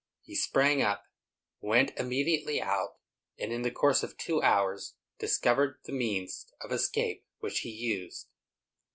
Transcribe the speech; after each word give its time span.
He 0.23 0.33
sprang 0.33 0.81
up, 0.81 1.03
went 1.59 1.95
immediately 1.95 2.59
out, 2.59 2.95
and, 3.37 3.51
in 3.53 3.61
the 3.61 3.69
course 3.69 4.01
of 4.01 4.17
two 4.17 4.41
hours, 4.41 4.95
discovered 5.19 5.77
the 5.83 5.91
means 5.91 6.47
of 6.59 6.71
escape 6.71 7.23
which 7.37 7.59
he 7.59 7.69
used. 7.69 8.27